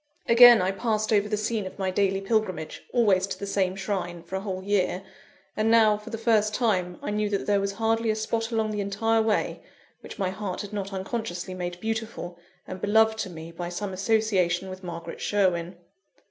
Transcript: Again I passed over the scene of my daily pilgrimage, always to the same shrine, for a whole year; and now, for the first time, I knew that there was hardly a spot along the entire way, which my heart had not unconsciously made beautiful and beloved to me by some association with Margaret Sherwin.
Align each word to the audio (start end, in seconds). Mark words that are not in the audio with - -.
Again 0.27 0.63
I 0.63 0.71
passed 0.71 1.13
over 1.13 1.29
the 1.29 1.37
scene 1.37 1.67
of 1.67 1.77
my 1.77 1.91
daily 1.91 2.21
pilgrimage, 2.21 2.81
always 2.91 3.27
to 3.27 3.37
the 3.37 3.45
same 3.45 3.75
shrine, 3.75 4.23
for 4.23 4.35
a 4.35 4.41
whole 4.41 4.63
year; 4.63 5.03
and 5.55 5.69
now, 5.69 5.95
for 5.95 6.09
the 6.09 6.17
first 6.17 6.55
time, 6.55 6.97
I 7.03 7.11
knew 7.11 7.29
that 7.29 7.45
there 7.45 7.59
was 7.59 7.73
hardly 7.73 8.09
a 8.09 8.15
spot 8.15 8.49
along 8.51 8.71
the 8.71 8.81
entire 8.81 9.21
way, 9.21 9.61
which 9.99 10.17
my 10.17 10.31
heart 10.31 10.61
had 10.61 10.73
not 10.73 10.91
unconsciously 10.91 11.53
made 11.53 11.79
beautiful 11.79 12.39
and 12.65 12.81
beloved 12.81 13.19
to 13.19 13.29
me 13.29 13.51
by 13.51 13.69
some 13.69 13.93
association 13.93 14.71
with 14.71 14.83
Margaret 14.83 15.21
Sherwin. 15.21 15.77